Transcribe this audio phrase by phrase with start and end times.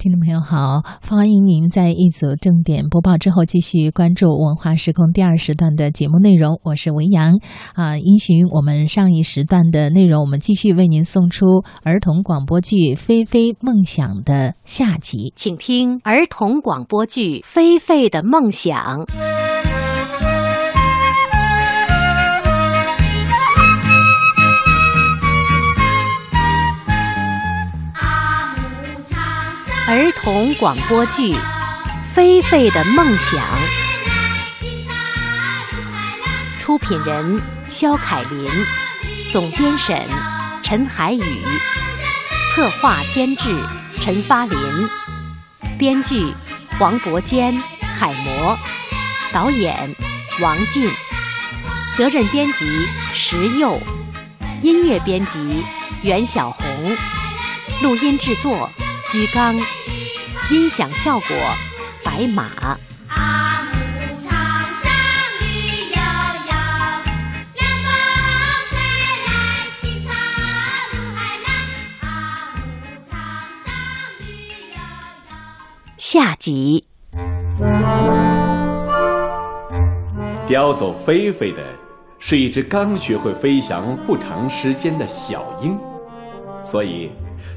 [0.00, 6.58] 听众朋友好，欢迎您在一组正点播报之后继续关注文化时空第二时段的节目内容。
[6.62, 7.38] 我是维扬
[7.74, 11.44] 啊，依循我们上一时段的内容，我们继续为您送出
[11.82, 19.04] 儿童广播剧《菲菲梦想》的下集，请听儿童广播剧《菲菲的梦想》。
[29.92, 31.34] 儿童广播剧
[32.14, 33.40] 《菲菲的梦想》，
[36.60, 38.48] 出品人肖凯琳，
[39.32, 40.00] 总编审
[40.62, 41.44] 陈海宇，
[42.54, 43.52] 策划监制
[44.00, 44.56] 陈发林，
[45.76, 46.32] 编剧
[46.78, 47.60] 黄伯坚、
[47.98, 48.56] 海魔，
[49.32, 49.96] 导演
[50.40, 50.88] 王进，
[51.96, 52.64] 责任编辑
[53.12, 53.82] 石佑，
[54.62, 55.64] 音乐编辑
[56.04, 56.96] 袁小红，
[57.82, 58.70] 录音制作
[59.10, 59.56] 居刚。
[60.52, 61.36] 音响效果，
[62.04, 62.78] 白马。
[75.96, 76.84] 下集。
[80.46, 81.64] 叼走菲菲的
[82.18, 85.78] 是一只刚学会飞翔不长时间的小鹰，
[86.64, 87.12] 所以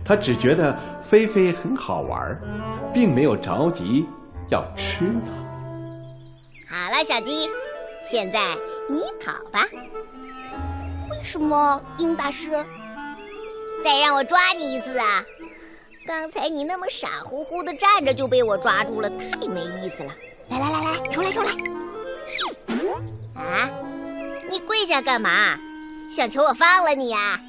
[0.05, 2.39] 他只觉得菲菲很好玩，
[2.93, 4.05] 并没有着急
[4.49, 5.31] 要吃它。
[6.69, 7.49] 好了，小鸡，
[8.03, 8.57] 现在
[8.89, 9.65] 你跑吧，
[11.09, 12.51] 为什么，鹰大师？
[13.83, 15.23] 再让我抓你一次啊！
[16.05, 20.13] 刚才你那么傻乎乎的站着就被我抓住了，太没意思了。
[20.49, 21.51] 来来来来，重来重来！
[23.35, 23.69] 啊，
[24.49, 25.29] 你跪下干嘛？
[26.09, 27.39] 想求我放了你呀、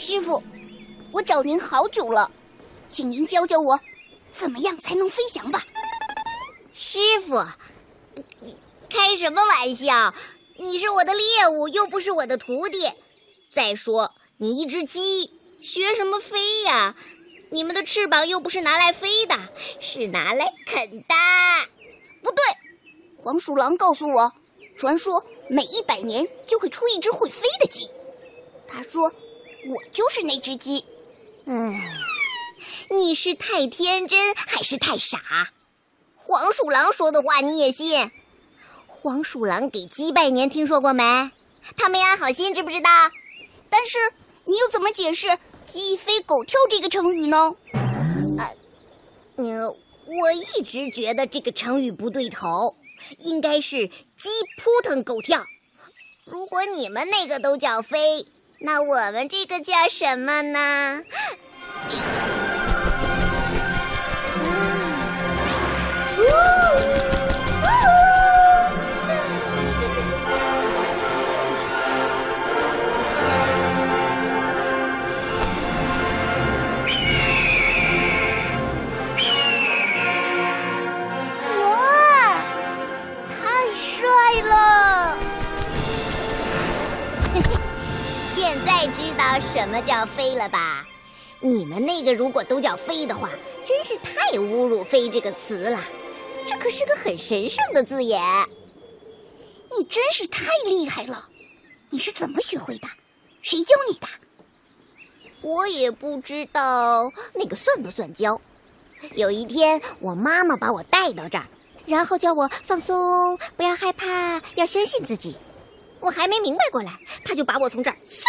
[0.00, 0.42] 师傅，
[1.12, 2.30] 我找您好久了，
[2.88, 3.78] 请您教教我，
[4.32, 5.62] 怎么样才能飞翔吧？
[6.72, 7.44] 师傅，
[8.40, 8.56] 你
[8.88, 10.14] 开什么玩笑？
[10.56, 12.90] 你是我的猎物，又不是我的徒弟。
[13.52, 16.96] 再说，你一只鸡，学什么飞呀？
[17.50, 19.36] 你们的翅膀又不是拿来飞的，
[19.80, 21.14] 是拿来啃的。
[22.22, 22.42] 不对，
[23.18, 24.32] 黄鼠狼告诉我，
[24.78, 27.90] 传说每一百年就会出一只会飞的鸡。
[28.66, 29.12] 他说，
[29.68, 30.84] 我就是那只鸡。
[31.44, 31.74] 嗯，
[32.90, 35.50] 你是太天真还是太傻？
[36.16, 38.10] 黄鼠狼说的话你也信？
[38.86, 41.30] 黄鼠狼给鸡拜年，听说过没？
[41.76, 42.90] 他没安好心，知不知道？
[43.68, 43.98] 但是
[44.44, 47.54] 你又怎么解释“鸡飞狗跳”这个成语呢？
[47.72, 48.56] 呃
[49.36, 52.76] 嗯，我一直觉得这个成语不对头，
[53.18, 54.28] 应该是“鸡
[54.58, 55.44] 扑腾狗跳”。
[56.26, 58.26] 如果你们那个都叫飞，
[58.62, 61.02] 那我们这个叫什么呢？
[89.38, 90.86] 什么叫飞了吧？
[91.42, 93.30] 你们那个如果都叫飞的话，
[93.64, 95.78] 真是太侮辱“飞”这个词了。
[96.46, 98.20] 这可是个很神圣的字眼。
[99.76, 101.28] 你真是太厉害了！
[101.88, 102.88] 你是怎么学会的？
[103.40, 104.06] 谁教你的？
[105.40, 108.38] 我也不知道那个算不算教。
[109.12, 111.46] 有一天，我妈妈把我带到这儿，
[111.86, 115.36] 然后叫我放松，不要害怕，要相信自己。
[116.00, 118.22] 我还没明白过来，她就把我从这儿嗖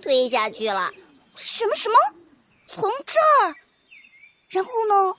[0.00, 0.90] 推下去了。
[1.36, 1.96] 什么什么？
[2.66, 3.54] 从这儿？
[4.48, 5.14] 然后呢？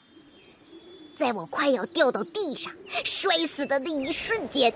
[1.17, 2.71] 在我快要掉到地上
[3.03, 4.73] 摔死的那一瞬间，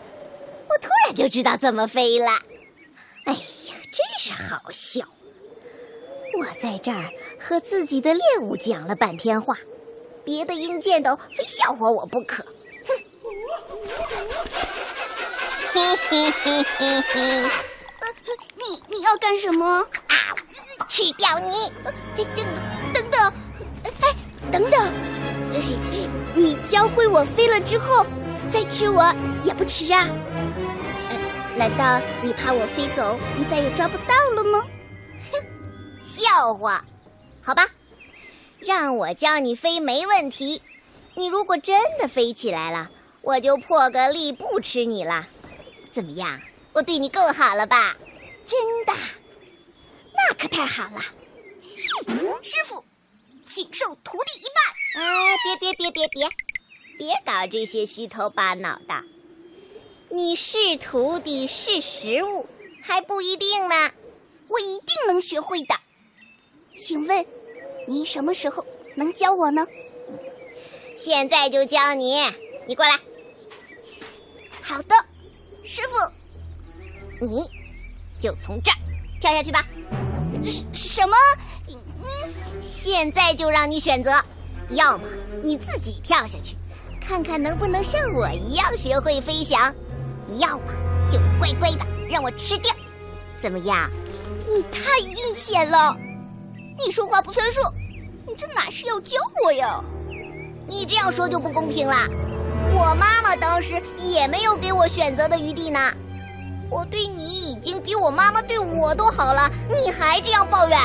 [0.69, 2.27] 我突然就知道怎么飞了。
[3.25, 3.39] 哎呀，
[3.93, 5.07] 真是好笑！
[6.37, 7.09] 我在这儿
[7.39, 9.57] 和自己的猎物讲了半天话，
[10.25, 12.45] 别的鹰见到非笑话我不可。
[15.73, 17.49] 哼！
[18.55, 19.65] 你你要干什么？
[20.07, 20.15] 啊！
[20.87, 21.51] 吃掉你！
[21.85, 22.45] 哎等
[22.93, 23.33] 等等，
[23.83, 24.15] 哎，
[24.51, 24.79] 等等，
[25.51, 28.05] 哎，你教会我飞了之后，
[28.51, 29.13] 再吃我
[29.43, 30.07] 也不迟啊？
[31.09, 31.17] 呃
[31.55, 34.65] 难道你怕我飞走，你再也抓不到了吗？
[35.31, 35.39] 哼
[36.03, 36.83] 笑话，
[37.41, 37.67] 好吧，
[38.59, 40.61] 让我教你飞没问题。
[41.15, 42.89] 你如果真的飞起来了，
[43.21, 45.27] 我就破个例不吃你了。
[45.91, 46.39] 怎么样？
[46.73, 47.95] 我对你够好了吧？
[48.45, 48.93] 真的？
[50.15, 51.01] 那可太好了。
[52.41, 52.83] 师傅，
[53.45, 55.01] 请受徒弟一拜。
[55.01, 56.27] 哎，别别别别别，
[56.97, 59.03] 别搞这些虚头巴脑的。
[60.09, 62.47] 你是徒弟是食物
[62.81, 63.75] 还不一定呢。
[64.47, 65.75] 我一定能学会的。
[66.75, 67.25] 请问，
[67.87, 68.65] 您什么时候
[68.95, 69.65] 能教我呢？
[70.95, 72.19] 现在就教你，
[72.67, 72.99] 你过来。
[74.61, 74.95] 好的，
[75.63, 76.22] 师傅。
[77.19, 77.43] 你
[78.19, 78.77] 就从这儿
[79.19, 79.65] 跳下去吧。
[80.43, 81.15] 什什么？
[81.69, 84.11] 嗯，现在就让你选择，
[84.69, 85.03] 要么
[85.43, 86.55] 你自己跳下去，
[86.99, 89.71] 看看能不能像我一样学会飞翔；
[90.39, 90.65] 要么
[91.09, 92.73] 就乖乖的让我吃掉。
[93.39, 93.89] 怎么样？
[94.49, 95.95] 你太阴险了！
[96.83, 97.61] 你说话不算数，
[98.27, 99.83] 你这哪是要教我呀？
[100.67, 101.95] 你这样说就不公平了。
[102.73, 105.79] 我妈妈当时也没有给我选择的余地呢。
[106.73, 110.79] 我对你已经比我妈妈对我都好了，你还这样抱怨？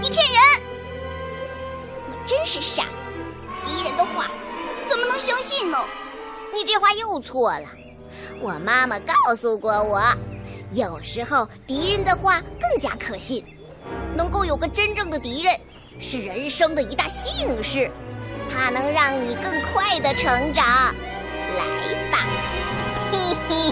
[0.00, 0.40] 你骗人！
[2.06, 2.84] 你真是傻，
[3.64, 4.26] 敌人的话
[4.86, 5.78] 怎么能相信呢？
[6.54, 7.66] 你这话又错了。
[8.40, 10.00] 我妈妈告诉过我，
[10.70, 13.44] 有时候敌人的话更加可信。
[14.16, 15.52] 能够有个真正的敌人，
[15.98, 17.90] 是人生的一大幸事，
[18.48, 20.64] 它能让你更快的成长。
[20.64, 21.87] 来，
[23.10, 23.68] 不，不，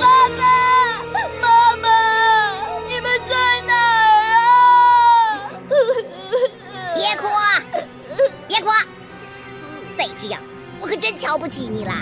[0.00, 0.40] 妈妈，
[1.40, 1.84] 妈妈，
[2.86, 3.30] 你们在
[3.66, 3.72] 哪
[4.02, 4.38] 儿啊？
[6.94, 7.26] 别哭，
[8.48, 8.68] 别哭，
[9.96, 10.42] 再这样
[10.80, 11.92] 我可真瞧不起你了。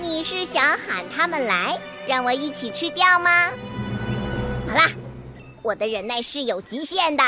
[0.00, 3.50] 你是想喊他们来，让我一起吃掉吗？
[4.68, 4.88] 好啦，
[5.62, 7.22] 我的忍耐是有极限的。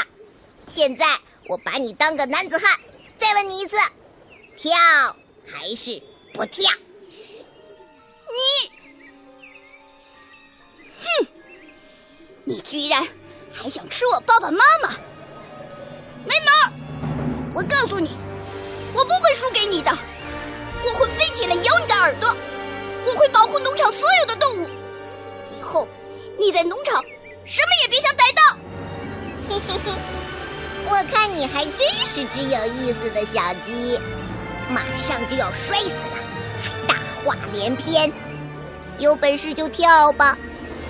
[0.67, 1.06] 现在
[1.49, 2.81] 我把你当个男子汉，
[3.25, 3.75] 再问你一次，
[4.55, 4.71] 跳
[5.47, 5.99] 还是
[6.35, 6.71] 不跳？
[8.29, 8.71] 你，
[11.03, 11.26] 哼！
[12.44, 13.03] 你居然
[13.50, 14.91] 还想吃我爸爸妈妈？
[16.26, 17.53] 没门！
[17.55, 18.11] 我告诉你，
[18.93, 19.91] 我不会输给你的，
[20.85, 22.29] 我会飞起来咬你的耳朵。
[23.06, 24.69] 我会保护农场所有的动物。
[25.59, 25.88] 以后
[26.38, 27.03] 你在农场
[27.47, 28.59] 什么也别想逮到。
[29.49, 29.93] 嘿嘿嘿，
[30.87, 33.99] 我看你还真是只有意思的小鸡，
[34.69, 36.17] 马上就要摔死了，
[36.63, 38.13] 还大话连篇。
[38.99, 40.39] 有本事就跳吧，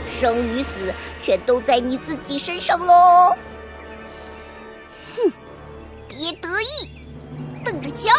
[0.08, 0.69] 生与死
[1.23, 3.35] 全都在你自己身上喽。
[5.17, 5.32] 哼，
[6.06, 6.90] 别得意，
[7.64, 8.11] 等着瞧。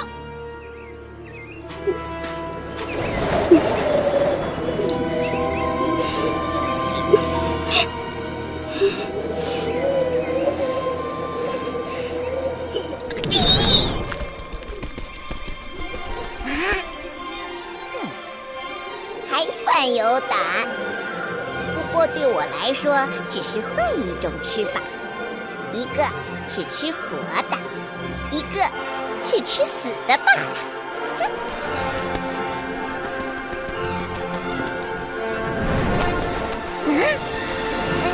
[22.07, 22.96] 对我来说
[23.30, 24.80] 只是换一种吃法，
[25.74, 26.04] 一个
[26.48, 27.18] 是吃活
[27.50, 27.57] 的，
[28.31, 28.62] 一个
[29.28, 30.42] 是吃死的罢了。
[36.88, 36.92] 嗯，
[38.04, 38.06] 不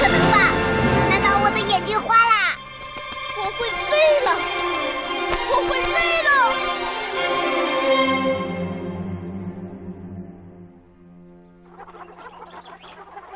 [0.00, 0.36] 可能吧？
[1.10, 2.56] 难道我的眼睛花了？
[3.36, 3.90] 我会飞
[4.24, 4.28] 了，
[5.50, 6.21] 我会飞。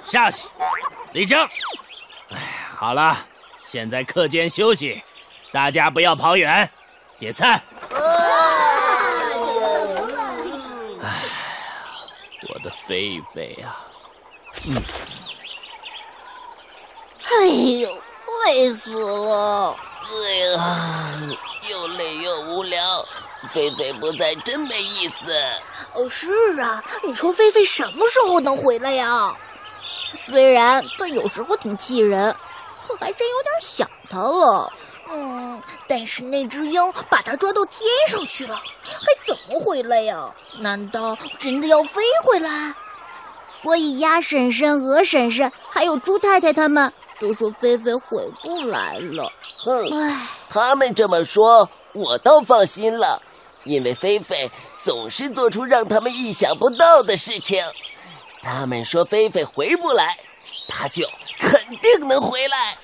[0.08, 0.49] 下去，
[1.12, 1.38] 立正。
[2.30, 2.38] 哎，
[2.73, 3.16] 好了，
[3.64, 5.02] 现在课间休息，
[5.52, 6.71] 大家不要跑远，
[7.19, 7.61] 解散。
[7.90, 7.99] 哎，
[12.49, 13.87] 我的菲菲啊！
[17.28, 17.47] 哎
[17.80, 18.02] 呦，
[18.45, 19.76] 累死了！
[20.02, 20.07] 哎
[20.54, 20.57] 呀，
[21.69, 22.80] 又累又无聊，
[23.50, 25.37] 菲菲不在真没意思。
[25.95, 29.37] 哦，是啊，你说菲菲什么时候能回来呀？
[30.14, 32.34] 虽然他有时候挺气人，
[32.86, 34.72] 可还真有点想他了。
[35.08, 40.34] 嗯，但是那只鹰把它抓到天上去了，还怎么回来呀？
[40.58, 42.75] 难道真的要飞回来？
[43.48, 49.32] 所以鸭婶婶、鹅婶婶还有猪太太他们都说菲菲回不来了。
[49.64, 53.22] 哼，唉，他们这么说，我倒放心了，
[53.62, 57.62] 因为菲菲总是做出让他们意想不到的事情。
[58.47, 60.17] 他们说菲菲回不来，
[60.69, 61.05] 他就
[61.37, 62.79] 肯定能回来。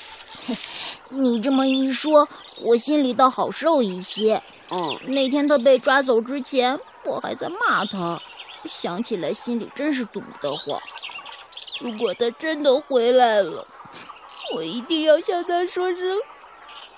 [1.09, 2.29] 你这么一说，
[2.63, 4.43] 我心里倒好受一些。
[4.71, 8.21] 嗯，那天他被抓走之前，我还在骂他，
[8.65, 10.81] 想起来心里真是堵得慌。
[11.81, 13.65] 如果他真的回来了，
[14.57, 16.19] 我一定要向他说声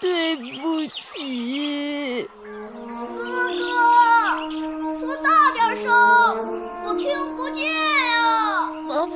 [0.00, 2.26] 对不起。
[3.14, 5.92] 哥哥，说大点声，
[6.86, 7.70] 我听不见
[8.94, 9.08] 呀、啊。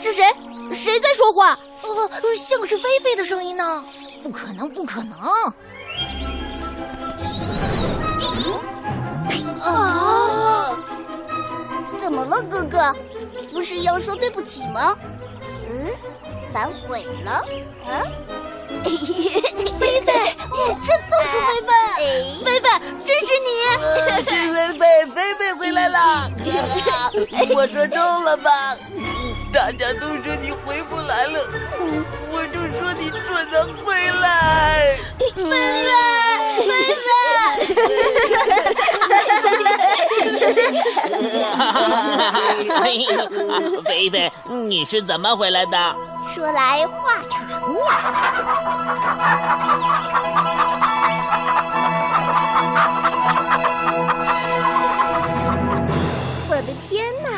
[0.00, 0.24] 是谁？
[0.72, 1.58] 谁在说话？
[1.82, 3.84] 呃，像是菲菲的声音呢。
[4.22, 5.18] 不可能，不可能！
[9.60, 10.78] 啊！
[11.96, 12.94] 怎么了，哥哥？
[13.52, 14.96] 不是要说对不起吗？
[15.66, 15.86] 嗯，
[16.52, 17.32] 反悔了？
[17.86, 18.02] 啊？
[18.84, 20.12] 菲菲，
[20.50, 21.70] 哦，真的是菲菲！
[22.44, 22.66] 菲菲，
[23.04, 23.48] 真是你！
[23.78, 23.80] 呃
[24.18, 24.82] 是菲菲，
[25.14, 25.98] 菲菲回来了！
[25.98, 26.30] 哈
[26.84, 26.90] 哈，
[27.54, 28.50] 我说中了吧？
[29.52, 31.46] 大家都说你回不来了，
[32.30, 34.96] 我就说你准能回来。
[35.36, 35.48] 菲菲，
[36.66, 38.61] 菲菲
[43.84, 45.96] 菲菲，你是怎么回来的？
[46.32, 47.58] 说来话长呀。
[56.48, 57.28] 我的天哪，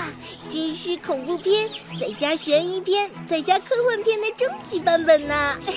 [0.48, 1.68] 这是恐怖片
[1.98, 5.34] 再加悬疑片再加科幻片的终极版本呢！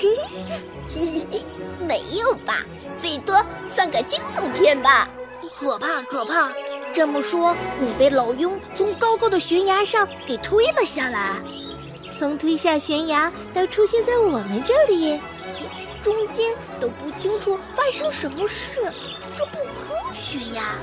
[1.80, 2.54] 没有吧？
[2.96, 5.08] 最多算个惊悚片吧。
[5.50, 6.52] 可怕可怕！
[6.98, 11.36] 这么说，你被老鹰从高高的悬崖上给推了下来，
[12.18, 15.20] 从推下悬崖到出现在我们这里，
[16.02, 18.92] 中间都不清楚发生什么事，
[19.36, 20.74] 这不科学呀！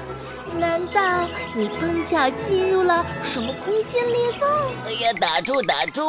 [0.57, 4.49] 难道你碰巧进入了什么空间裂缝？
[4.85, 6.01] 哎呀，打住打住！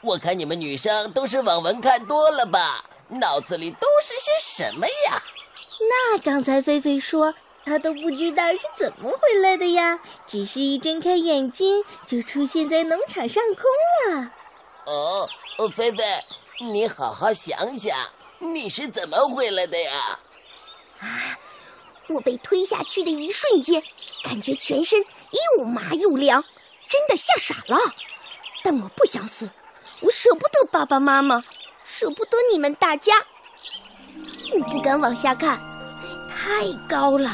[0.00, 5.22] 我看你们女生都是网文看多了吧，脑子里都是些什么呀？
[5.80, 7.34] 那刚才菲菲说，
[7.64, 14.32] 她都不知道是怎么回来的呀，只是一睁开眼睛就出现在农场上空了。
[14.86, 15.28] 哦，
[15.58, 16.04] 呃菲菲，
[16.60, 17.96] 你好好想想，
[18.38, 20.18] 你是怎么回来的呀？
[21.00, 21.08] 啊
[22.08, 23.82] 我被推下去的一瞬间，
[24.22, 25.00] 感觉全身
[25.56, 26.44] 又麻又凉，
[26.86, 27.78] 真的吓傻了。
[28.62, 29.50] 但我不想死，
[30.00, 31.42] 我舍不得爸爸妈妈，
[31.82, 33.14] 舍不得你们大家。
[34.52, 35.58] 我不敢往下看，
[36.28, 37.30] 太高了。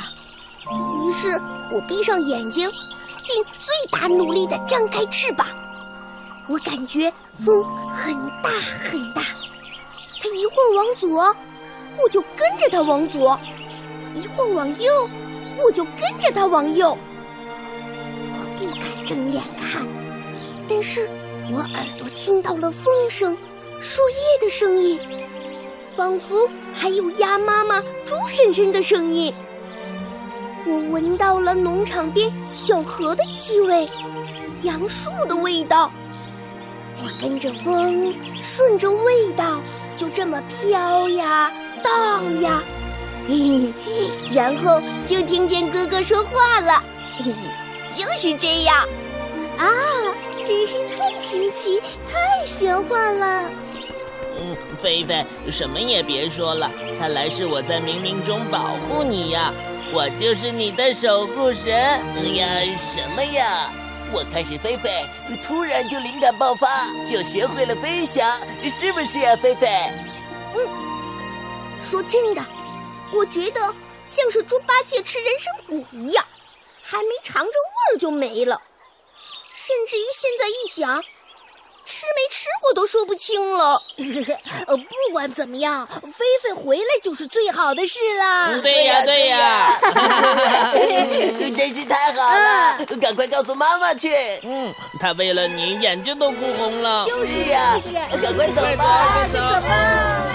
[1.05, 1.29] 于是
[1.73, 2.71] 我闭上眼睛，
[3.25, 5.47] 尽最大努力地张开翅膀。
[6.49, 7.62] 我感觉风
[7.93, 8.50] 很大
[8.85, 9.23] 很大，
[10.21, 11.35] 它一会儿往左，
[12.03, 13.39] 我就跟着它往左。
[14.15, 15.09] 一会儿往右，
[15.65, 16.97] 我就跟着它往右。
[18.33, 19.87] 我不敢睁眼看，
[20.69, 21.09] 但是
[21.53, 23.37] 我耳朵听到了风声、
[23.81, 24.99] 树叶的声音，
[25.95, 29.33] 仿佛还有鸭妈妈、猪婶婶的声音。
[30.67, 33.88] 我闻到了农场边小河的气味，
[34.62, 35.90] 杨树的味道。
[37.02, 39.62] 我跟着风，顺着味道，
[39.97, 41.50] 就这么飘呀
[41.83, 42.62] 荡呀。
[43.29, 46.83] 嘿嘿，然后就听见哥哥说话了，
[47.19, 48.76] 嘿嘿，就是这样。
[49.57, 49.67] 啊，
[50.45, 53.45] 真是太神奇、太玄幻了！
[54.40, 59.52] 嗯，菲菲，什么也别说了，看来是我在冥冥中保护你呀，
[59.93, 61.75] 我就是你的守护神。
[61.75, 63.73] 哎呀，什么呀？
[64.13, 64.91] 我看是菲菲
[65.43, 66.67] 突然就灵感爆发，
[67.05, 68.27] 就学会了飞翔，
[68.69, 69.69] 是不是呀，菲菲？
[71.85, 72.43] 说真的，
[73.13, 73.61] 我觉得
[74.07, 76.25] 像是猪八戒吃人参果一样，
[76.83, 78.61] 还没尝着味儿就没了。
[79.55, 81.03] 甚至于现在一想，
[81.91, 83.83] 吃没吃过都说不清了。
[84.69, 88.61] 呃，不管怎么样，菲菲回来就是最好的事了。
[88.63, 89.81] 对呀对呀，
[91.57, 92.87] 真是太好了！
[93.03, 94.09] 赶快告诉妈妈去。
[94.45, 97.05] 嗯，她为了你眼睛都哭红了。
[97.07, 100.27] 就是呀就是呀，赶快走吧走吧走走吧。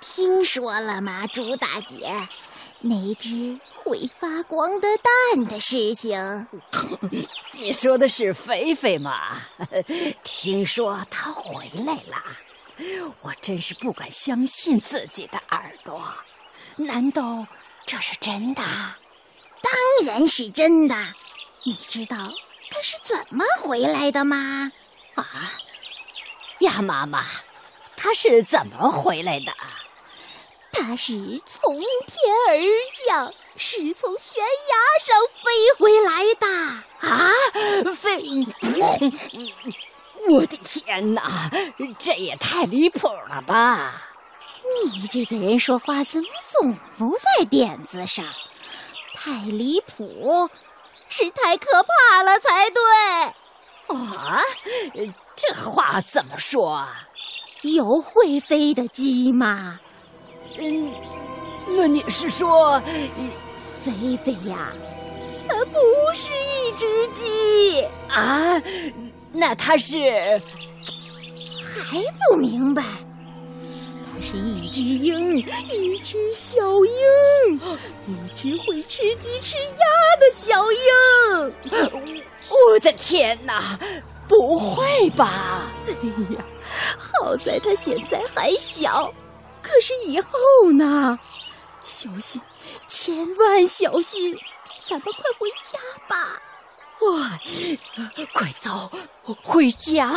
[0.00, 2.10] 听说了吗，猪大姐？
[2.80, 6.46] 那只会发光的蛋的事情。
[7.58, 9.36] 你说的是菲菲吗？
[10.22, 16.00] 听说她回来了，我真是不敢相信自己的耳朵。
[16.76, 17.46] 难道
[17.84, 18.62] 这是真的？
[19.60, 20.94] 当然是真的。
[21.64, 22.16] 你知道
[22.70, 24.70] 它是怎么回来的吗？
[25.16, 25.24] 啊，
[26.60, 27.24] 鸭妈妈，
[27.96, 29.52] 她是怎么回来的？
[30.80, 32.56] 它是从天而
[33.06, 36.46] 降，是从悬崖上飞回来的。
[37.08, 37.32] 啊，
[37.94, 38.46] 飞，
[40.30, 41.50] 我的天哪，
[41.98, 44.02] 这也太离谱了吧！
[44.92, 48.24] 你这个人说话怎么总不在点子上？
[49.14, 50.48] 太离谱，
[51.08, 52.82] 是太可怕了才对。
[53.88, 54.40] 啊，
[55.34, 57.08] 这话怎么说啊？
[57.62, 59.80] 有会飞的鸡吗？
[60.60, 60.92] 嗯，
[61.76, 62.82] 那你是说
[63.58, 64.72] 菲菲呀，
[65.48, 65.78] 它不
[66.14, 68.60] 是一只鸡，啊，
[69.32, 70.40] 那它是
[71.62, 71.98] 还
[72.28, 72.82] 不明白？
[74.02, 75.38] 它是一只鹰，
[75.70, 77.60] 一只小鹰，
[78.06, 81.54] 一只会吃鸡吃鸭的小鹰。
[82.50, 83.78] 我的天哪！
[84.26, 85.62] 不会吧？
[85.86, 85.92] 哎
[86.34, 86.44] 呀，
[86.98, 89.10] 好在它现在还小，
[89.78, 91.16] 可是以后呢？
[91.84, 92.42] 小心，
[92.88, 94.36] 千万小心！
[94.84, 96.42] 咱们快回家吧。
[97.02, 97.38] 哇，
[98.32, 98.90] 快走，
[99.40, 100.08] 回家！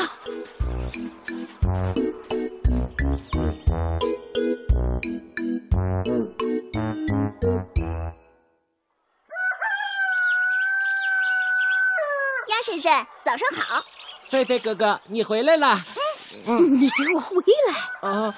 [12.48, 13.86] 鸭婶婶，早上好。
[14.28, 15.80] 菲菲哥哥，你回来了。
[16.48, 17.36] 你给我回
[17.70, 18.10] 来！
[18.10, 18.34] 啊，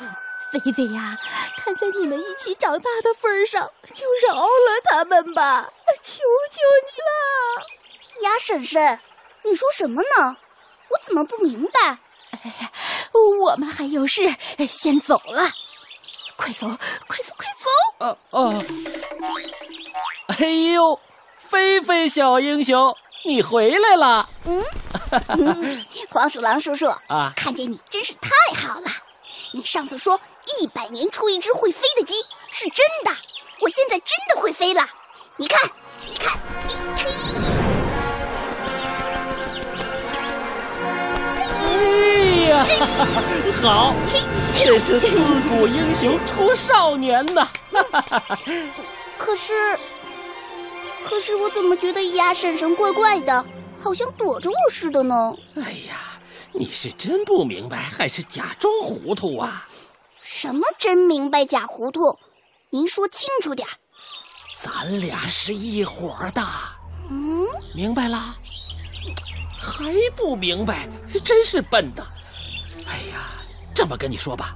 [0.60, 1.18] 菲菲呀，
[1.58, 5.70] 看在你们一起长大的份上，就饶了他们吧，
[6.02, 7.66] 求求你了。
[8.22, 9.00] 鸭婶婶，
[9.44, 10.38] 你说什么呢？
[10.90, 11.98] 我怎么不明白？
[13.46, 14.36] 我们还有事，
[14.68, 15.50] 先走了。
[16.36, 16.68] 快走，
[17.08, 17.70] 快走，快走！
[18.00, 18.64] 哦哦，
[20.40, 21.00] 哎呦，
[21.36, 22.96] 菲菲小英雄，
[23.26, 24.30] 你回来了。
[24.46, 24.64] 嗯
[26.10, 28.90] 黄鼠狼叔叔啊看见你真是太好了。
[29.56, 30.20] 你上次说
[30.60, 32.16] 一百年出一只会飞的鸡，
[32.50, 33.12] 是真的。
[33.62, 34.84] 我现在真的会飞了。
[35.38, 35.70] 你看，
[36.10, 36.40] 你看，
[36.98, 37.46] 嘿嘿。
[41.36, 42.66] 哎呀，
[43.62, 43.94] 好，
[44.64, 45.12] 这是自
[45.48, 47.48] 古英雄出少年呐！
[49.20, 49.78] 可是，
[51.06, 53.46] 可是我怎么觉得鸭婶婶怪怪的，
[53.80, 55.32] 好像躲着我似的呢？
[55.58, 56.13] 哎呀，
[56.54, 59.68] 你是真不明白，还是假装糊涂啊？
[60.22, 62.18] 什么真明白假糊涂？
[62.70, 63.72] 您说清楚点儿。
[64.56, 66.42] 咱俩是一伙儿的，
[67.10, 68.36] 嗯，明白啦？
[69.60, 70.88] 还不明白，
[71.24, 72.06] 真是笨的。
[72.86, 73.32] 哎呀，
[73.74, 74.56] 这么跟你说吧，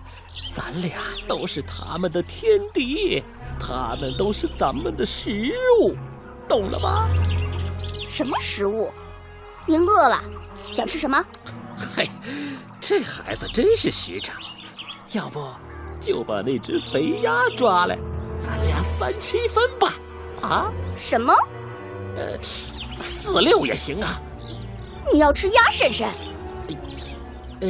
[0.51, 3.23] 咱俩都是他们的天敌，
[3.59, 5.95] 他们都是咱们的食物，
[6.47, 7.09] 懂了吗？
[8.07, 8.93] 什么食物？
[9.65, 10.21] 您饿了，
[10.71, 11.23] 想吃什么？
[11.77, 12.09] 嘿，
[12.79, 14.35] 这孩子真是实诚。
[15.13, 15.47] 要不
[15.99, 17.97] 就把那只肥鸭抓来，
[18.39, 19.93] 咱俩三七分吧。
[20.41, 21.33] 啊，什么？
[22.17, 22.37] 呃，
[22.99, 24.21] 四六也行啊。
[25.11, 26.07] 你要吃鸭婶婶？
[27.61, 27.69] 呃，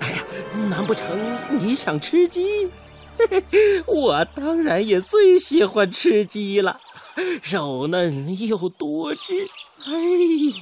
[0.00, 0.24] 哎呀，
[0.68, 1.08] 难不成
[1.50, 2.68] 你想吃鸡？
[3.16, 6.80] 嘿嘿，我当然也最喜欢吃鸡了，
[7.42, 9.48] 肉嫩又多汁。
[9.86, 9.92] 哎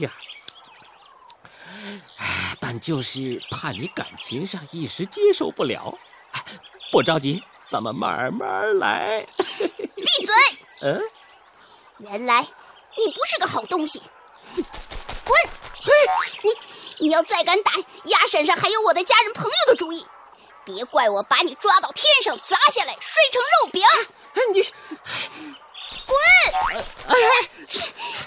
[0.05, 0.32] 呀，哎，
[2.61, 5.99] 但就是怕你感情上一时接受不了。
[6.33, 6.42] 哎
[6.90, 9.27] 不着急，咱们慢慢来。
[9.97, 10.35] 闭嘴！
[10.83, 11.03] 嗯，
[11.99, 14.03] 原来你不是个好东西，
[15.25, 15.40] 滚！
[15.81, 15.90] 嘿，
[16.99, 17.73] 你你要再敢打
[18.05, 20.07] 鸭婶婶还有我的家人朋友的主意，
[20.66, 23.83] 别怪我把你抓到天上砸下来摔成肉饼！
[24.35, 24.62] 哎你，
[26.07, 26.85] 滚！
[27.09, 27.15] 哎，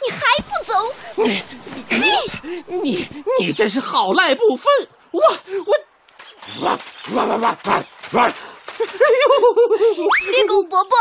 [0.01, 0.93] 你还不走？
[1.15, 1.43] 你
[1.89, 3.07] 你你
[3.39, 4.67] 你真是好赖不分！
[5.11, 5.21] 我
[5.65, 6.79] 我，哇
[7.13, 8.23] 哇哇哇哇！
[8.23, 8.31] 哎
[8.77, 10.97] 呦，猎狗伯伯，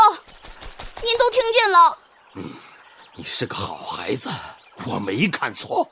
[1.01, 1.97] 您都听见了。
[2.35, 2.53] 嗯
[3.17, 4.29] 你是个好孩子，
[4.85, 5.89] 我没看错。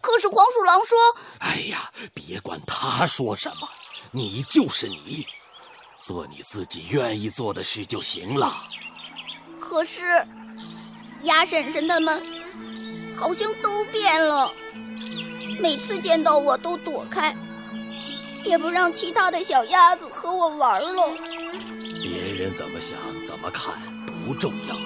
[0.00, 0.98] 可是黄鼠狼说，
[1.38, 3.68] 哎呀，别管他说什么，
[4.10, 5.26] 你就是你，
[6.00, 8.52] 做你自己愿意做的事就行了。
[9.64, 10.02] 可是
[11.22, 12.20] 鸭婶婶他们
[13.16, 14.52] 好像都变了，
[15.60, 17.34] 每次见到我都躲开，
[18.44, 21.02] 也不让其他的小鸭子和我玩了。
[22.02, 23.72] 别人怎么想怎么看
[24.26, 24.76] 不重要，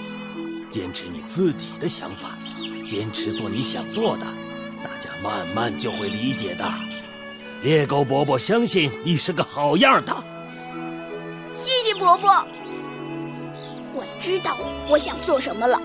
[0.71, 2.39] 坚持你自己的想法，
[2.87, 4.27] 坚持做你想做的，
[4.85, 6.65] 大家慢慢就会理解的。
[7.63, 10.15] 猎狗伯伯相信你是个好样的。
[11.55, 12.47] 谢谢伯伯，
[13.97, 14.57] 我知道
[14.91, 15.81] 我想做什么了。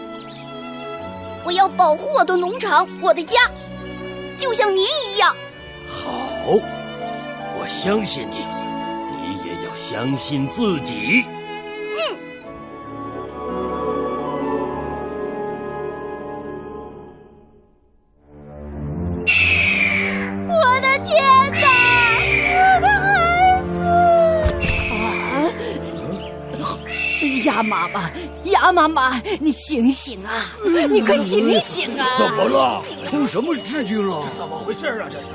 [1.45, 3.39] 我要保护我的农场，我的家，
[4.38, 5.36] 就像您一样。
[5.88, 6.12] 好，
[7.58, 8.45] 我相信你，
[9.24, 11.26] 你也要相信自己。
[11.93, 12.21] 我
[28.62, 30.45] 妈，鸭妈妈，你醒醒啊！
[30.89, 32.06] 你快醒醒啊！
[32.17, 32.82] 怎么了？
[33.06, 34.21] 出什么事情了？
[34.24, 35.08] 这怎么回事啊？
[35.10, 35.28] 这是？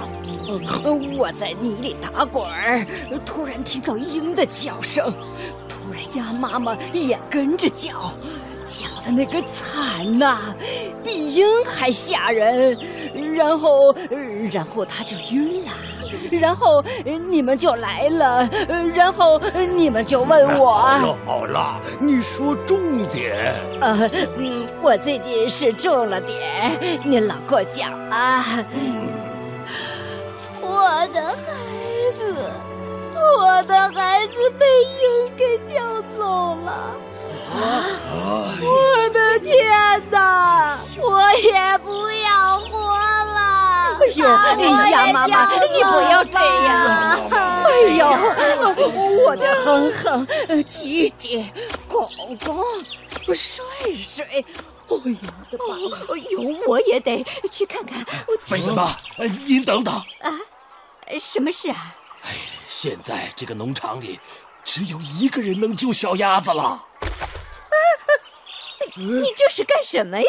[0.84, 2.86] 呃我在泥里打滚儿，
[3.24, 5.12] 突然听到鹰的叫声，
[5.68, 8.12] 突然鸭妈妈也跟着叫，
[8.64, 10.54] 叫的那个惨呐、
[11.02, 12.78] 比鹰还吓人。
[13.34, 14.16] 然后，呃
[14.52, 15.72] 然后他就晕了，
[16.30, 23.54] 然后呃你们就来了，呃然后呃你们就问我，好了好了，你说重点。
[23.80, 28.44] 呃，嗯，我最近是重了点，您老过奖啊。
[30.62, 31.32] 我的孩
[32.12, 32.34] 子，
[33.38, 34.66] 我的孩子被
[35.00, 36.96] 鹰给叼走了。
[38.62, 40.78] 我的天哪！
[41.00, 42.60] 我也不要
[44.14, 47.30] 呦，哎呀，妈妈，你不要这样！
[47.30, 48.06] 哎呦，
[49.24, 51.44] 我的哼哼，呃姐姐，
[51.88, 52.08] 公
[52.44, 52.64] 公，
[53.34, 54.24] 睡睡。
[54.26, 54.44] 哎呦，
[54.88, 54.98] 我
[55.50, 55.74] 的妈！
[56.14, 58.04] 哎呦，我也得去看看。
[58.40, 60.30] 菲菲妈，呃您等等，啊
[61.18, 61.96] 什么事啊？
[62.66, 64.18] 现在这个农场里
[64.64, 66.84] 只有一个人能救小鸭子了。
[68.96, 70.26] 你这是干什么呀？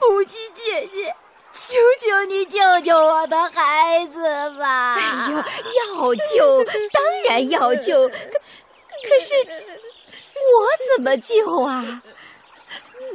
[0.00, 1.14] 母鸡姐姐，
[1.54, 4.96] 求求你救救我的孩子吧！
[4.96, 8.08] 哎呦，要救，当然要救。
[8.08, 9.34] 可可是
[10.34, 12.02] 我怎么救啊？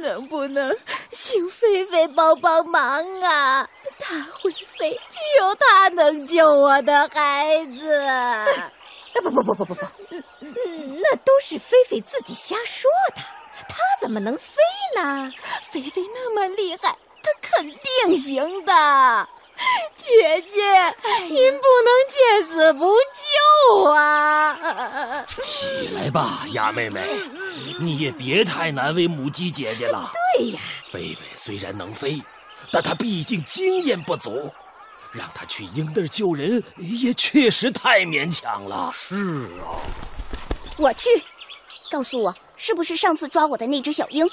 [0.00, 0.74] 能不能
[1.10, 2.80] 请菲菲帮帮忙
[3.20, 3.68] 啊？
[3.98, 7.94] 它会飞，只有它能救我的孩子。
[7.94, 8.46] 啊
[9.12, 9.84] 不不不不不不，
[10.40, 13.20] 嗯那都是菲菲自己瞎说的。
[13.68, 14.54] 她怎么能飞
[14.96, 15.30] 呢？
[15.70, 17.66] 菲菲那么厉害，她肯
[18.04, 19.28] 定行的。
[19.94, 20.58] 姐姐，
[21.28, 25.26] 您不能见死不救啊！
[25.42, 27.02] 起来吧，鸭妹妹，
[27.78, 30.10] 你也别太难为母鸡姐姐了。
[30.38, 32.22] 对呀，菲菲虽然能飞，
[32.72, 34.50] 但她毕竟经验不足，
[35.12, 38.90] 让她去鹰那儿救人也确实太勉强了。
[38.94, 39.14] 是
[39.60, 39.76] 啊，
[40.78, 41.10] 我去，
[41.90, 44.26] 告诉我是不是上次抓我的那只小鹰？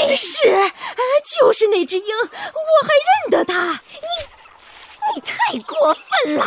[0.00, 0.72] 菲菲是，啊
[1.24, 2.88] 就是那只鹰，我还
[3.22, 3.72] 认得它。
[3.72, 6.46] 你你太过分了，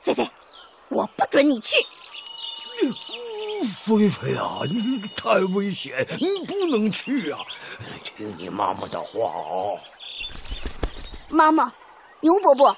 [0.00, 0.30] 菲菲，
[0.90, 1.76] 我不准你去。
[3.84, 7.40] 菲菲啊，你太危险，你不能去啊！
[8.04, 9.78] 听你妈妈的话哦。
[11.28, 11.72] 妈妈，
[12.20, 12.76] 牛伯伯，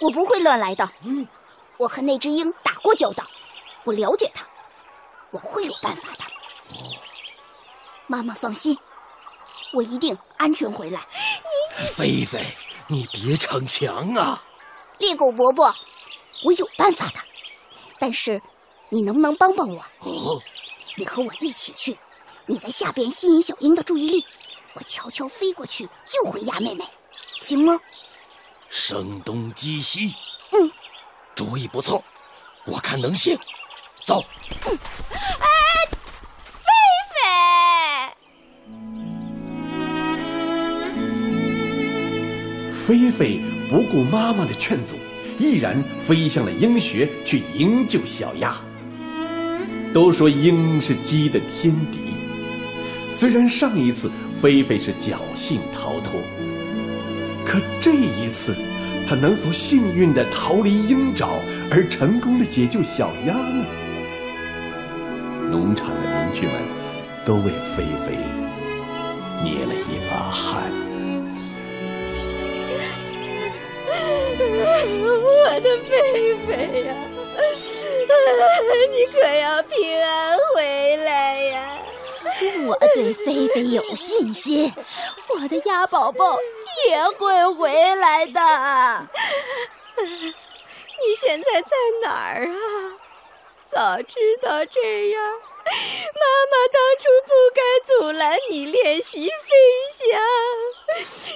[0.00, 0.90] 我不会乱来的。
[1.76, 3.24] 我和那只鹰打过交道，
[3.84, 4.44] 我了解它，
[5.30, 6.24] 我会有办法的。
[8.06, 8.76] 妈妈放心，
[9.72, 11.06] 我一定安全回来。
[11.94, 12.44] 菲菲，
[12.86, 14.44] 你别逞强啊！
[14.98, 15.72] 猎狗伯伯，
[16.44, 17.20] 我有办法的，
[17.98, 18.40] 但是
[18.88, 19.80] 你能不能帮帮我？
[20.00, 20.42] 哦，
[20.96, 21.98] 你和我一起去，
[22.46, 24.24] 你在下边吸引小鹰的注意力，
[24.74, 26.84] 我悄悄飞过去救回鸭妹妹，
[27.40, 27.78] 行吗？
[28.68, 30.14] 声东击西，
[30.52, 30.70] 嗯，
[31.34, 32.02] 主意不错，
[32.64, 33.38] 我看能行。
[34.04, 34.24] 走，
[42.88, 44.96] 菲菲不顾妈妈的劝阻，
[45.38, 48.54] 毅然飞向了鹰穴去营救小鸭。
[49.92, 51.98] 都说鹰是鸡的天敌，
[53.12, 56.18] 虽然上一次菲菲是侥幸逃脱，
[57.44, 58.56] 可这一次，
[59.06, 61.28] 她能否幸运地逃离鹰爪
[61.70, 63.66] 而成功地解救小鸭呢？
[65.50, 66.54] 农场的邻居们
[67.26, 68.16] 都为菲菲
[69.44, 70.87] 捏了一把汗。
[74.84, 76.94] 我的菲菲呀、
[78.90, 81.78] 你可要平安回来呀！
[82.66, 84.72] 我对菲菲有信心，
[85.28, 86.38] 我的鸭宝宝
[86.88, 88.40] 也会回来的。
[90.00, 92.54] 你现在在哪儿啊？
[93.70, 95.22] 早知道这样，
[96.14, 99.32] 妈妈当初不该阻拦你练习飞
[99.94, 100.18] 翔。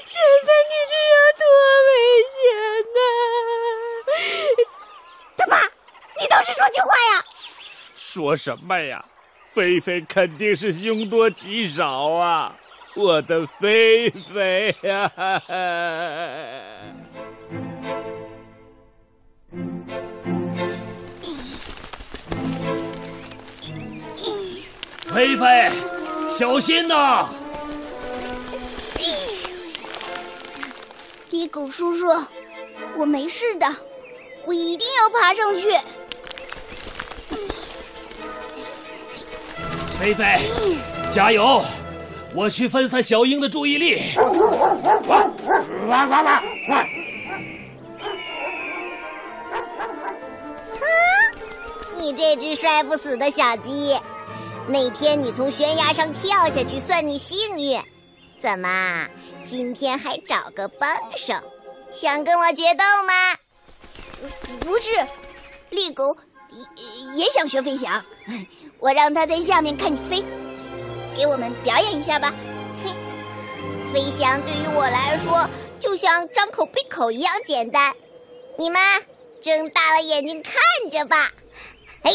[0.04, 1.44] 现在你知道多
[1.88, 1.90] 危
[2.32, 2.40] 险
[2.94, 2.98] 呐！
[5.36, 5.52] 他爸，
[6.18, 7.24] 你倒是说句话呀！
[7.96, 9.04] 说什么呀？
[9.48, 12.56] 菲菲肯定是凶多吉少啊！
[12.94, 15.10] 我的菲菲呀、
[25.14, 25.70] 菲菲，
[26.30, 27.26] 小心呐！
[31.30, 32.06] 猎狗叔叔，
[32.96, 33.66] 我没事的，
[34.46, 35.76] 我一定要爬上去。
[39.98, 40.38] 菲菲，
[41.10, 41.62] 加油！
[42.34, 44.00] 我去分散小鹰的注意力。
[51.94, 53.94] 你这只摔不死的小鸡，
[54.68, 57.82] 那天你从悬崖上跳下去算你幸运，
[58.40, 59.08] 怎么
[59.44, 61.34] 今天还找个帮手？
[61.90, 63.12] 想跟我决斗吗？
[64.60, 64.90] 不是，
[65.70, 66.16] 猎狗
[66.50, 68.02] 也也想学飞翔，
[68.78, 70.24] 我让它在下面看你飞，
[71.14, 72.32] 给我们表演一下吧。
[72.82, 72.90] 嘿，
[73.92, 75.46] 飞翔对于我来说
[75.78, 77.94] 就像张口闭口一样简单，
[78.56, 78.80] 你们
[79.42, 80.54] 睁大了眼睛看
[80.90, 81.30] 着吧。
[82.04, 82.12] 嘿，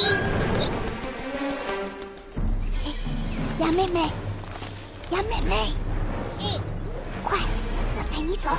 [3.60, 4.02] 鸭妹妹，
[5.10, 5.74] 鸭妹妹，
[6.39, 6.62] 嗯，
[7.24, 7.39] 快，
[7.98, 8.52] 我带你走。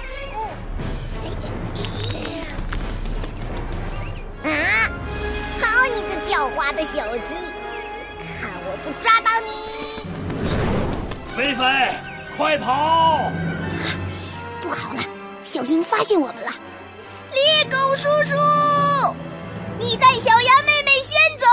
[4.42, 4.90] 嗯啊！
[5.60, 7.52] 好你个狡猾的小鸡，
[8.40, 9.50] 看我不抓到你！
[11.36, 11.62] 菲菲，
[12.36, 13.30] 快跑！
[14.60, 15.02] 不好了，
[15.44, 16.50] 小鹰发现我们了！
[17.32, 18.34] 猎狗叔叔，
[19.78, 21.46] 你带小羊妹妹先走。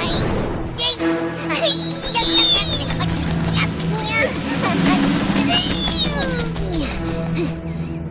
[0.00, 0.31] 嘿！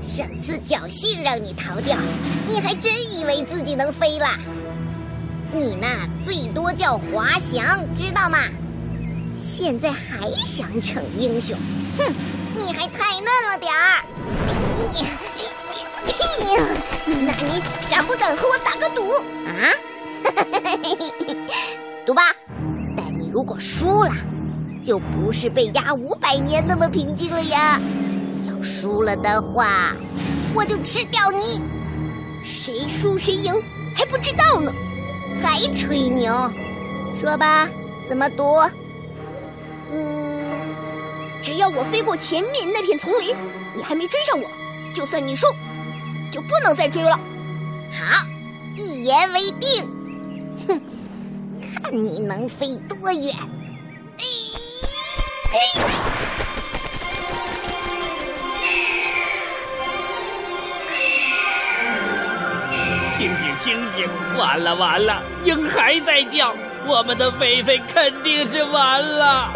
[0.02, 1.97] 上次侥幸让你逃掉，
[2.47, 4.28] 你还真以为自己能飞了？
[5.54, 7.63] 你那最多叫滑翔，
[7.95, 8.38] 知道吗？
[9.38, 11.58] 现在还想逞英雄？
[11.97, 12.13] 哼，
[12.54, 14.04] 你还太嫩了点儿！
[17.06, 19.10] 那你敢不敢和我打个赌
[19.47, 19.71] 啊？
[22.06, 22.24] 赌吧！
[23.32, 24.12] 如果输了，
[24.84, 27.80] 就不是被压五百年那么平静了呀。
[28.46, 29.96] 要输了的话，
[30.54, 31.62] 我就吃掉你。
[32.44, 33.54] 谁输谁赢
[33.96, 34.74] 还不知道呢，
[35.41, 36.34] 还吹牛？
[37.22, 37.70] 说吧，
[38.10, 38.44] 怎么赌？
[39.94, 40.44] 嗯，
[41.41, 43.36] 只要我飞过前面那片丛林，
[43.78, 44.46] 你还没追上我，
[44.94, 45.48] 就算你输，
[46.32, 47.17] 就不能再追了。
[47.91, 48.26] 好，
[48.76, 49.88] 一言为定。
[51.82, 53.36] 哼，看你能飞多远！
[54.17, 54.24] 哎，
[55.52, 55.60] 嘿。
[63.17, 66.54] 听听听听，完了完了，鹰还在叫，
[66.88, 69.52] 我们的菲菲肯定是完了。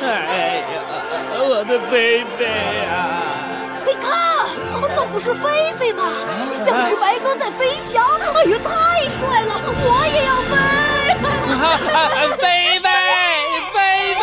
[0.00, 0.80] 哎呀，
[1.40, 2.44] 我的菲菲
[2.84, 3.18] 呀！
[3.84, 4.14] 你看，
[4.94, 6.04] 那不是菲菲吗？
[6.54, 9.60] 像只白鸽在飞翔，哎呀，太帅了！
[9.66, 10.87] 我也要飞！
[11.20, 12.44] 菲
[12.80, 12.88] 菲，
[13.72, 13.78] 菲
[14.14, 14.22] 菲！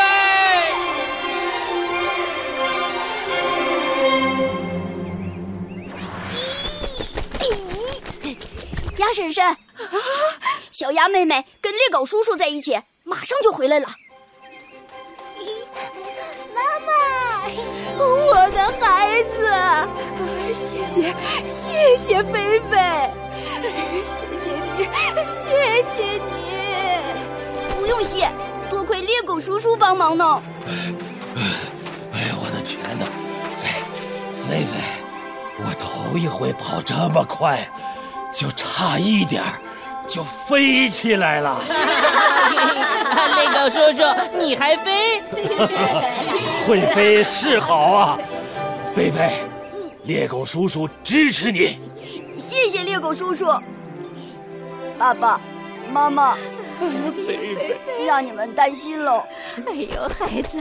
[8.98, 9.58] 鸭婶婶，
[10.72, 13.88] 小鸭妹妹跟猎狗叔叔在一起，马上就回来了。
[16.54, 16.94] 妈妈，
[18.04, 19.54] 我的孩子，
[20.54, 21.14] 谢谢
[21.46, 22.78] 谢谢菲菲，
[24.04, 24.88] 谢谢你，
[25.26, 26.55] 谢谢你。
[27.86, 28.28] 不用谢，
[28.68, 30.42] 多亏猎狗叔叔帮忙呢。
[30.66, 33.06] 哎呀，我的天哪，
[33.62, 33.70] 菲
[34.42, 34.72] 菲菲，
[35.60, 37.60] 我头一回跑这么快。
[38.32, 39.62] 就差一点儿，
[40.08, 41.62] 就飞起来了。
[43.36, 44.04] 猎狗叔叔，
[44.38, 45.22] 你还飞？
[46.68, 48.18] 会飞是好啊，
[48.94, 49.32] 菲菲，
[50.04, 51.80] 猎狗叔叔支持你。
[52.40, 53.46] 谢谢猎狗叔叔。
[54.98, 55.40] 爸爸
[55.92, 56.36] 妈妈，
[57.28, 59.26] 菲菲，让你们担心了。
[59.66, 60.60] 哎呦，孩子，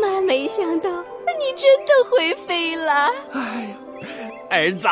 [0.00, 3.10] 妈没想到你真的会飞了。
[3.32, 3.76] 哎呀，
[4.50, 4.88] 儿子，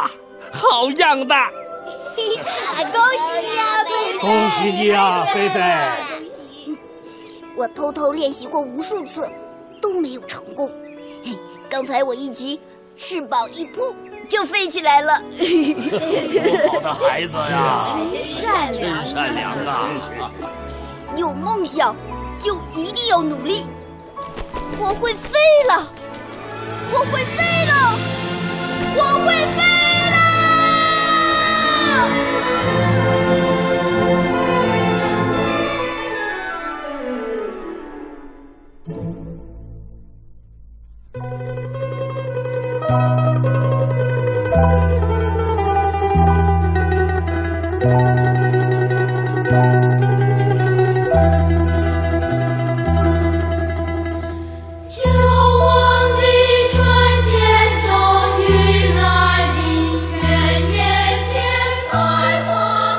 [0.53, 1.35] 好样的！
[2.17, 4.19] 恭喜你啊，菲菲！
[4.19, 5.61] 恭喜你啊，菲菲！
[7.57, 9.29] 我偷偷练习过无数次，
[9.81, 10.71] 都没有成功。
[11.69, 12.61] 刚才我一急，
[12.97, 13.95] 翅膀一扑，
[14.29, 15.21] 就飞起来了。
[15.33, 17.81] 多好的孩子呀！
[18.13, 19.91] 真善良，真善良啊！
[21.17, 21.95] 有梦想
[22.39, 23.67] 就一定要努力。
[24.79, 25.87] 我会飞了，
[26.93, 27.99] 我会飞了，
[28.97, 29.63] 我会飞！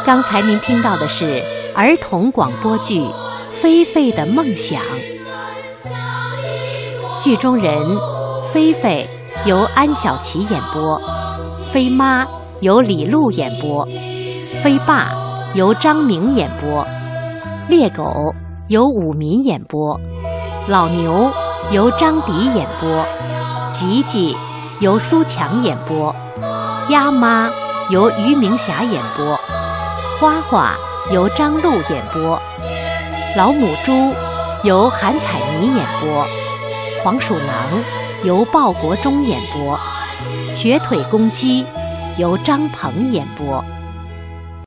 [0.07, 1.43] 刚才您听到的是
[1.75, 3.01] 儿童广播剧
[3.51, 4.81] 《菲菲的梦想》，
[7.21, 7.85] 剧中人
[8.49, 9.05] 菲菲
[9.45, 10.97] 由安小琪演播，
[11.73, 12.25] 菲妈
[12.61, 13.85] 由李璐演播，
[14.63, 15.09] 菲爸
[15.55, 16.87] 由张明演播，
[17.67, 18.33] 猎狗
[18.69, 19.99] 由武民演播，
[20.69, 21.29] 老牛
[21.69, 23.05] 由张迪演播，
[23.73, 24.37] 吉吉
[24.79, 26.15] 由苏强演播，
[26.87, 27.51] 鸭妈
[27.89, 29.36] 由于明霞演播，
[30.19, 30.75] 花花
[31.13, 32.41] 由张璐演播，
[33.35, 34.15] 老母猪
[34.63, 36.25] 由韩彩妮演播，
[37.03, 37.83] 黄鼠狼
[38.23, 39.79] 由鲍国忠演播，
[40.51, 41.63] 瘸腿公鸡
[42.17, 43.63] 由张鹏演播。